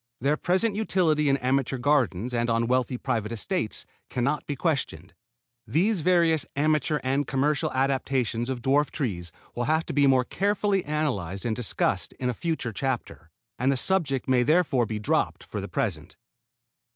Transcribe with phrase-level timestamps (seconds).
[0.19, 5.13] Their present utility in amateur gardens and on wealthy private estates can not be questioned.
[5.67, 10.83] These various amateur and commercial adaptations of dwarf trees will have to be more carefully
[10.85, 13.29] analyzed and discussed in a future chapter,
[13.59, 16.17] and the subject may therefore be dropped for the present.